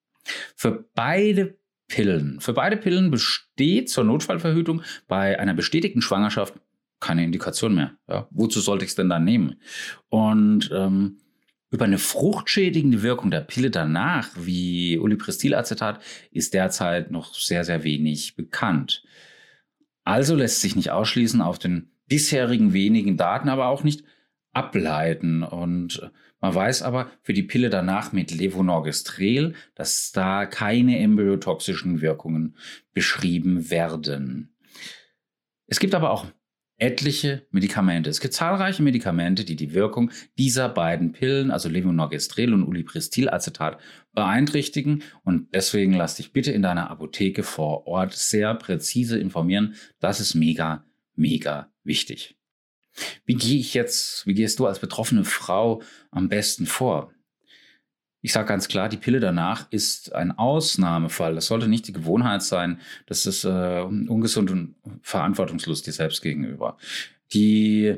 Für 0.56 0.88
beide 0.94 1.58
Pillen, 1.88 2.40
für 2.40 2.54
beide 2.54 2.78
Pillen 2.78 3.10
besteht 3.10 3.90
zur 3.90 4.04
Notfallverhütung 4.04 4.82
bei 5.06 5.38
einer 5.38 5.52
bestätigten 5.52 6.00
Schwangerschaft 6.00 6.54
keine 7.00 7.24
Indikation 7.24 7.74
mehr. 7.74 7.92
Ja, 8.08 8.28
wozu 8.30 8.60
sollte 8.60 8.84
ich 8.84 8.92
es 8.92 8.94
denn 8.94 9.10
dann 9.10 9.24
nehmen? 9.24 9.56
Und 10.08 10.70
ähm, 10.72 11.18
über 11.72 11.86
eine 11.86 11.98
fruchtschädigende 11.98 13.02
Wirkung 13.02 13.30
der 13.30 13.40
Pille 13.40 13.70
danach, 13.70 14.28
wie 14.36 14.98
Ulipristilacetat, 14.98 16.00
ist 16.30 16.52
derzeit 16.52 17.10
noch 17.10 17.34
sehr, 17.34 17.64
sehr 17.64 17.82
wenig 17.82 18.36
bekannt. 18.36 19.02
Also 20.04 20.36
lässt 20.36 20.60
sich 20.60 20.76
nicht 20.76 20.90
ausschließen 20.90 21.40
auf 21.40 21.58
den 21.58 21.90
bisherigen 22.08 22.74
wenigen 22.74 23.16
Daten, 23.16 23.48
aber 23.48 23.68
auch 23.68 23.84
nicht 23.84 24.04
ableiten. 24.52 25.42
Und 25.42 26.12
man 26.42 26.54
weiß 26.54 26.82
aber 26.82 27.10
für 27.22 27.32
die 27.32 27.42
Pille 27.42 27.70
danach 27.70 28.12
mit 28.12 28.32
Levonorgestrel, 28.32 29.54
dass 29.74 30.12
da 30.12 30.44
keine 30.44 30.98
embryotoxischen 30.98 32.02
Wirkungen 32.02 32.54
beschrieben 32.92 33.70
werden. 33.70 34.54
Es 35.66 35.80
gibt 35.80 35.94
aber 35.94 36.10
auch 36.10 36.26
etliche 36.82 37.46
Medikamente. 37.52 38.10
Es 38.10 38.20
gibt 38.20 38.34
zahlreiche 38.34 38.82
Medikamente, 38.82 39.44
die 39.44 39.54
die 39.54 39.72
Wirkung 39.72 40.10
dieser 40.36 40.68
beiden 40.68 41.12
Pillen, 41.12 41.52
also 41.52 41.68
Levonorgestrel 41.68 42.52
und 42.52 42.64
Ulipristilacetat, 42.64 43.78
beeinträchtigen. 44.12 45.04
Und 45.22 45.54
deswegen 45.54 45.92
lass 45.92 46.16
dich 46.16 46.32
bitte 46.32 46.50
in 46.50 46.62
deiner 46.62 46.90
Apotheke 46.90 47.44
vor 47.44 47.86
Ort 47.86 48.14
sehr 48.14 48.52
präzise 48.56 49.16
informieren. 49.16 49.76
Das 50.00 50.18
ist 50.18 50.34
mega, 50.34 50.84
mega 51.14 51.72
wichtig. 51.84 52.36
Wie 53.24 53.36
gehe 53.36 53.60
ich 53.60 53.74
jetzt, 53.74 54.26
wie 54.26 54.34
gehst 54.34 54.58
du 54.58 54.66
als 54.66 54.80
betroffene 54.80 55.24
Frau 55.24 55.82
am 56.10 56.28
besten 56.28 56.66
vor? 56.66 57.12
Ich 58.24 58.32
sage 58.32 58.46
ganz 58.46 58.68
klar, 58.68 58.88
die 58.88 58.96
Pille 58.96 59.18
danach 59.18 59.66
ist 59.70 60.14
ein 60.14 60.30
Ausnahmefall. 60.30 61.34
Das 61.34 61.46
sollte 61.46 61.66
nicht 61.66 61.88
die 61.88 61.92
Gewohnheit 61.92 62.42
sein. 62.42 62.80
Das 63.06 63.26
ist 63.26 63.44
äh, 63.44 63.82
ungesund 63.82 64.50
und 64.50 64.76
verantwortungslos 65.02 65.82
dir 65.82 65.92
selbst 65.92 66.22
gegenüber. 66.22 66.78
Die 67.32 67.96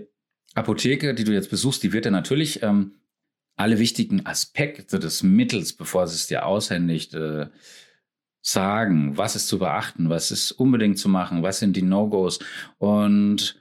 Apotheke, 0.55 1.15
die 1.15 1.25
du 1.25 1.33
jetzt 1.33 1.51
besuchst, 1.51 1.83
die 1.83 1.93
wird 1.93 2.07
dir 2.07 2.11
natürlich 2.11 2.63
ähm, 2.63 2.93
alle 3.57 3.79
wichtigen 3.79 4.25
Aspekte 4.25 4.99
des 4.99 5.23
Mittels, 5.23 5.75
bevor 5.75 6.07
sie 6.07 6.17
es 6.17 6.27
dir 6.27 6.47
aushändigt, 6.47 7.13
äh, 7.15 7.49
sagen, 8.41 9.17
was 9.17 9.37
ist 9.37 9.49
zu 9.49 9.59
beachten, 9.59 10.09
was 10.09 10.31
ist 10.31 10.53
unbedingt 10.53 10.99
zu 10.99 11.09
machen, 11.09 11.43
was 11.43 11.59
sind 11.59 11.77
die 11.77 11.83
No-Gos 11.83 12.41
und 12.79 13.61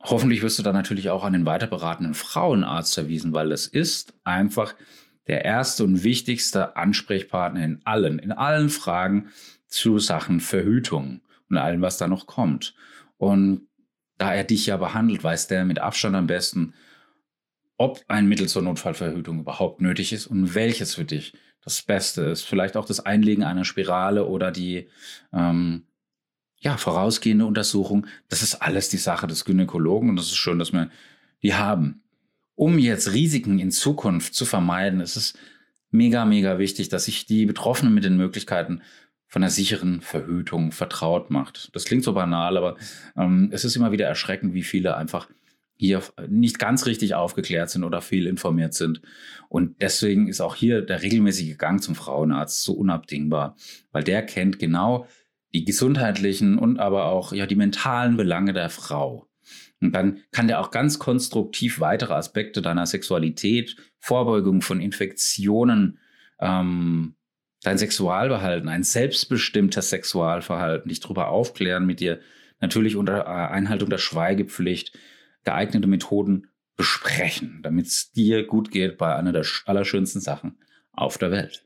hoffentlich 0.00 0.42
wirst 0.42 0.58
du 0.58 0.62
dann 0.62 0.74
natürlich 0.74 1.10
auch 1.10 1.24
an 1.24 1.32
den 1.32 1.46
weiter 1.46 1.66
beratenden 1.66 2.14
Frauenarzt 2.14 2.98
erwiesen, 2.98 3.32
weil 3.32 3.52
es 3.52 3.66
ist 3.66 4.14
einfach 4.24 4.74
der 5.26 5.44
erste 5.44 5.84
und 5.84 6.04
wichtigste 6.04 6.76
Ansprechpartner 6.76 7.64
in 7.64 7.80
allen, 7.84 8.18
in 8.18 8.32
allen 8.32 8.68
Fragen 8.68 9.30
zu 9.66 9.98
Sachen 9.98 10.40
Verhütung 10.40 11.20
und 11.50 11.56
allem, 11.56 11.82
was 11.82 11.98
da 11.98 12.06
noch 12.06 12.26
kommt. 12.26 12.74
Und 13.18 13.66
da 14.18 14.32
er 14.32 14.44
dich 14.44 14.66
ja 14.66 14.76
behandelt, 14.76 15.22
weiß 15.22 15.48
der 15.48 15.64
mit 15.64 15.78
Abstand 15.78 16.16
am 16.16 16.26
besten, 16.26 16.74
ob 17.76 18.02
ein 18.08 18.26
Mittel 18.26 18.48
zur 18.48 18.62
Notfallverhütung 18.62 19.40
überhaupt 19.40 19.80
nötig 19.80 20.12
ist 20.12 20.26
und 20.26 20.54
welches 20.54 20.94
für 20.94 21.04
dich 21.04 21.34
das 21.62 21.82
Beste 21.82 22.22
ist. 22.22 22.44
Vielleicht 22.44 22.76
auch 22.76 22.86
das 22.86 23.00
Einlegen 23.00 23.44
einer 23.44 23.64
Spirale 23.64 24.24
oder 24.24 24.50
die 24.50 24.88
ähm, 25.32 25.86
ja, 26.58 26.76
vorausgehende 26.76 27.44
Untersuchung. 27.44 28.06
Das 28.28 28.42
ist 28.42 28.54
alles 28.56 28.88
die 28.88 28.96
Sache 28.96 29.26
des 29.26 29.44
Gynäkologen 29.44 30.10
und 30.10 30.16
das 30.16 30.26
ist 30.26 30.36
schön, 30.36 30.58
dass 30.58 30.72
wir 30.72 30.90
die 31.42 31.54
haben 31.54 32.02
um 32.56 32.78
jetzt 32.78 33.12
Risiken 33.12 33.58
in 33.60 33.70
Zukunft 33.70 34.34
zu 34.34 34.44
vermeiden, 34.44 35.00
ist 35.00 35.16
es 35.16 35.34
mega, 35.90 36.24
mega 36.24 36.58
wichtig, 36.58 36.88
dass 36.88 37.04
sich 37.04 37.26
die 37.26 37.46
Betroffenen 37.46 37.94
mit 37.94 38.04
den 38.04 38.16
Möglichkeiten 38.16 38.82
von 39.28 39.42
einer 39.42 39.50
sicheren 39.50 40.00
Verhütung 40.00 40.72
vertraut 40.72 41.30
macht. 41.30 41.70
Das 41.74 41.84
klingt 41.84 42.04
so 42.04 42.12
banal, 42.12 42.56
aber 42.56 42.76
ähm, 43.16 43.50
es 43.52 43.64
ist 43.64 43.76
immer 43.76 43.92
wieder 43.92 44.06
erschreckend, 44.06 44.54
wie 44.54 44.62
viele 44.62 44.96
einfach 44.96 45.28
hier 45.78 46.02
nicht 46.28 46.58
ganz 46.58 46.86
richtig 46.86 47.14
aufgeklärt 47.14 47.68
sind 47.68 47.84
oder 47.84 48.00
viel 48.00 48.26
informiert 48.26 48.72
sind. 48.72 49.02
Und 49.48 49.82
deswegen 49.82 50.28
ist 50.28 50.40
auch 50.40 50.54
hier 50.54 50.80
der 50.80 51.02
regelmäßige 51.02 51.58
Gang 51.58 51.82
zum 51.82 51.94
Frauenarzt 51.94 52.62
so 52.62 52.72
unabdingbar, 52.72 53.56
weil 53.92 54.02
der 54.02 54.24
kennt 54.24 54.58
genau 54.58 55.06
die 55.52 55.64
gesundheitlichen 55.64 56.58
und 56.58 56.78
aber 56.78 57.06
auch 57.06 57.32
ja 57.32 57.46
die 57.46 57.56
mentalen 57.56 58.16
Belange 58.16 58.54
der 58.54 58.70
Frau. 58.70 59.28
Und 59.80 59.92
dann 59.92 60.22
kann 60.32 60.48
der 60.48 60.60
auch 60.60 60.70
ganz 60.70 60.98
konstruktiv 60.98 61.80
weitere 61.80 62.14
Aspekte 62.14 62.62
deiner 62.62 62.86
Sexualität, 62.86 63.76
Vorbeugung 63.98 64.62
von 64.62 64.80
Infektionen, 64.80 65.98
ähm, 66.40 67.14
dein 67.62 67.78
Sexualverhalten, 67.78 68.68
ein 68.68 68.84
selbstbestimmtes 68.84 69.90
Sexualverhalten, 69.90 70.88
dich 70.88 71.00
darüber 71.00 71.28
aufklären, 71.28 71.86
mit 71.86 72.00
dir 72.00 72.20
natürlich 72.60 72.96
unter 72.96 73.20
äh, 73.20 73.52
Einhaltung 73.52 73.90
der 73.90 73.98
Schweigepflicht 73.98 74.98
geeignete 75.44 75.86
Methoden 75.86 76.48
besprechen, 76.76 77.60
damit 77.62 77.86
es 77.86 78.12
dir 78.12 78.46
gut 78.46 78.70
geht 78.70 78.98
bei 78.98 79.14
einer 79.14 79.32
der 79.32 79.46
allerschönsten 79.64 80.20
Sachen 80.20 80.58
auf 80.92 81.18
der 81.18 81.30
Welt. 81.30 81.64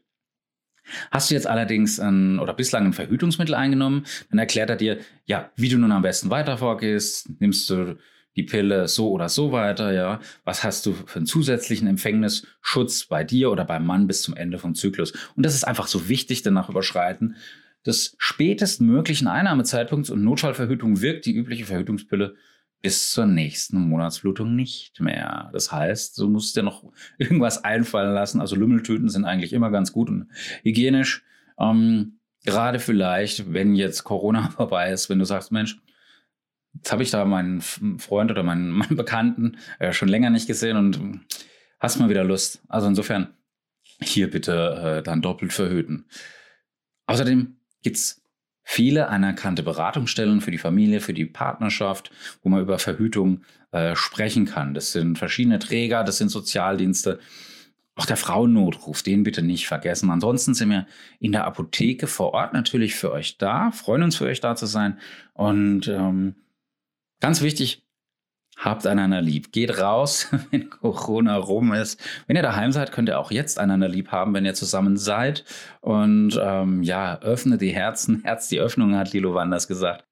Hast 1.11 1.31
du 1.31 1.35
jetzt 1.35 1.47
allerdings 1.47 2.01
ein, 2.01 2.39
oder 2.39 2.55
bislang 2.55 2.87
ein 2.87 2.93
Verhütungsmittel 2.93 3.55
eingenommen, 3.55 4.05
dann 4.31 4.39
erklärt 4.39 4.71
er 4.71 4.77
dir, 4.77 4.99
ja, 5.27 5.51
wie 5.57 5.69
du 5.69 5.79
nun 5.79 5.93
am 5.93 6.03
besten 6.03 6.31
weiter 6.31 6.59
vorgehst. 6.59 7.29
Nimmst 7.41 7.69
du 7.71 7.97
die 8.37 8.45
Pille 8.45 8.87
so 8.89 9.11
oder 9.11 9.29
so 9.29 9.53
weiter, 9.53 9.93
ja? 9.93 10.21
Was 10.45 10.63
hast 10.63 10.87
du 10.87 10.93
für 10.93 11.17
einen 11.17 11.27
zusätzlichen 11.27 11.89
Empfängnisschutz 11.89 13.07
bei 13.07 13.25
dir 13.25 13.51
oder 13.51 13.65
beim 13.65 13.85
Mann 13.85 14.07
bis 14.07 14.23
zum 14.23 14.37
Ende 14.37 14.59
vom 14.59 14.75
Zyklus? 14.75 15.13
Und 15.37 15.45
das 15.45 15.55
ist 15.55 15.65
einfach 15.65 15.89
so 15.89 16.09
wichtig, 16.09 16.43
danach 16.43 16.69
überschreiten 16.69 17.37
des 17.87 18.15
spätestmöglichen 18.19 19.27
Einnahmezeitpunkts 19.27 20.11
und 20.11 20.23
Notfallverhütung 20.23 21.01
wirkt 21.01 21.27
die 21.27 21.35
übliche 21.35 21.65
Verhütungspille 21.65 22.35
bis 22.83 23.11
zur 23.11 23.27
nächsten 23.27 23.79
Monatsblutung 23.79 24.57
nicht 24.57 25.01
mehr. 25.01 25.51
Das 25.53 25.71
heißt, 25.71 26.17
du 26.19 26.29
musst 26.29 26.57
dir 26.57 26.63
noch 26.63 26.85
irgendwas 27.19 27.63
einfallen 27.65 28.15
lassen. 28.15 28.41
Also 28.41 28.57
Lümmeltüten 28.57 29.09
sind 29.09 29.25
eigentlich 29.25 29.53
immer 29.53 29.71
ganz 29.71 29.93
gut 29.93 30.09
und 30.09 30.29
hygienisch. 30.63 31.23
Ähm, 31.59 32.19
gerade 32.45 32.79
vielleicht, 32.79 33.53
wenn 33.53 33.75
jetzt 33.75 34.05
Corona 34.05 34.51
vorbei 34.57 34.91
ist, 34.91 35.11
wenn 35.11 35.19
du 35.19 35.25
sagst, 35.25 35.53
Mensch, 35.53 35.79
jetzt 36.75 36.93
habe 36.93 37.03
ich 37.03 37.11
da 37.11 37.25
meinen 37.25 37.61
Freund 37.61 38.31
oder 38.31 38.43
meinen, 38.43 38.71
meinen 38.71 38.97
Bekannten 38.97 39.59
äh, 39.79 39.93
schon 39.93 40.09
länger 40.09 40.31
nicht 40.31 40.47
gesehen 40.47 40.77
und 40.77 41.21
hast 41.79 41.99
mal 41.99 42.09
wieder 42.09 42.25
Lust. 42.25 42.63
Also 42.69 42.87
insofern 42.89 43.35
hier 44.03 44.31
bitte 44.31 44.99
äh, 44.99 45.03
dann 45.03 45.21
doppelt 45.21 45.53
verhüten. 45.53 46.07
Außerdem 47.07 47.57
gibt's 47.83 48.20
viele 48.73 49.09
anerkannte 49.09 49.65
Beratungsstellen 49.65 50.41
für 50.41 50.53
die 50.53 50.59
Familie, 50.59 51.01
für 51.01 51.13
die 51.13 51.27
Partnerschaft, 51.27 52.13
wo 52.45 52.51
man 52.51 52.61
über 52.61 52.79
Verhütung 52.79 53.43
äh, 53.73 53.97
sprechen 53.97 54.47
kann. 54.47 54.75
Das 54.75 54.93
sind 54.93 55.19
verschiedene 55.19 55.59
Träger, 55.59 56.05
das 56.05 56.19
sind 56.19 56.29
Sozialdienste. 56.29 57.19
Auch 57.97 58.07
der 58.07 58.17
Frauennotruf, 58.17 59.03
den 59.03 59.25
bitte 59.25 59.43
nicht 59.43 59.67
vergessen. 59.67 60.09
Ansonsten 60.09 60.55
sind 60.55 60.71
wir 60.71 60.87
in 61.19 61.33
der 61.33 61.47
Apotheke 61.47 62.07
vor 62.07 62.33
Ort 62.33 62.53
natürlich 62.53 62.95
für 62.95 63.11
euch 63.11 63.39
da, 63.39 63.73
freuen 63.73 64.05
uns 64.05 64.15
für 64.15 64.27
euch 64.27 64.41
da 64.41 64.55
zu 64.55 64.67
sein. 64.67 65.01
Und 65.35 65.89
ähm, 65.89 66.37
ganz 67.19 67.41
wichtig, 67.41 67.83
habt 68.61 68.87
einander 68.87 69.23
lieb. 69.23 69.53
Geht 69.53 69.79
raus, 69.79 70.29
wenn 70.51 70.71
Corona 70.71 71.37
rum 71.37 71.73
ist. 71.73 72.01
Wenn 72.27 72.37
ihr 72.37 72.43
daheim 72.43 72.73
seid, 72.73 72.93
könnt 72.93 73.09
ihr 73.09 73.19
auch 73.19 73.31
jetzt 73.31 73.59
einander 73.59 73.89
lieb 73.89 74.13
haben, 74.13 74.35
wenn 74.35 74.45
ihr 74.45 74.55
zusammen 74.55 74.97
seid. 74.97 75.45
Und 75.81 76.39
ähm, 76.41 76.83
ja, 76.83 77.19
öffnet 77.21 77.61
die 77.61 77.75
Herzen. 77.75 78.21
Herz 78.25 78.49
die 78.49 78.61
Öffnung, 78.61 78.95
hat 78.95 79.13
Lilo 79.13 79.35
Wanders 79.35 79.67
gesagt. 79.67 80.05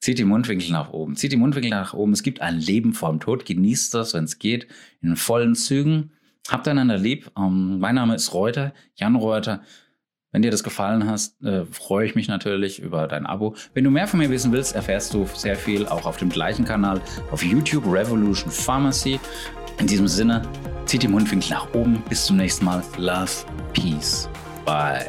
Zieht 0.00 0.18
die 0.18 0.24
Mundwinkel 0.24 0.70
nach 0.70 0.90
oben. 0.90 1.16
Zieht 1.16 1.32
die 1.32 1.38
Mundwinkel 1.38 1.70
nach 1.70 1.94
oben. 1.94 2.12
Es 2.12 2.22
gibt 2.22 2.42
ein 2.42 2.58
Leben 2.58 2.92
vorm 2.92 3.20
Tod. 3.20 3.46
Genießt 3.46 3.94
das, 3.94 4.12
wenn 4.12 4.24
es 4.24 4.38
geht, 4.38 4.68
in 5.00 5.16
vollen 5.16 5.54
Zügen. 5.54 6.12
Habt 6.48 6.68
einander 6.68 6.98
lieb. 6.98 7.30
Ähm, 7.38 7.78
mein 7.78 7.94
Name 7.94 8.14
ist 8.14 8.34
Reuter, 8.34 8.74
Jan 8.96 9.16
Reuter. 9.16 9.62
Wenn 10.34 10.42
dir 10.42 10.50
das 10.50 10.64
gefallen 10.64 11.08
hat, 11.08 11.30
äh, 11.44 11.64
freue 11.64 12.06
ich 12.06 12.16
mich 12.16 12.26
natürlich 12.26 12.80
über 12.80 13.06
dein 13.06 13.24
Abo. 13.24 13.54
Wenn 13.72 13.84
du 13.84 13.90
mehr 13.90 14.08
von 14.08 14.18
mir 14.18 14.30
wissen 14.30 14.50
willst, 14.50 14.74
erfährst 14.74 15.14
du 15.14 15.28
sehr 15.32 15.54
viel 15.54 15.86
auch 15.86 16.06
auf 16.06 16.16
dem 16.16 16.28
gleichen 16.28 16.64
Kanal 16.64 17.00
auf 17.30 17.44
YouTube 17.44 17.84
Revolution 17.86 18.50
Pharmacy. 18.50 19.20
In 19.78 19.86
diesem 19.86 20.08
Sinne, 20.08 20.42
zieht 20.86 21.04
die 21.04 21.08
Mundwinkel 21.08 21.50
nach 21.50 21.72
oben. 21.72 22.02
Bis 22.08 22.26
zum 22.26 22.36
nächsten 22.36 22.64
Mal. 22.64 22.82
Love, 22.98 23.30
Peace. 23.72 24.28
Bye. 24.64 25.06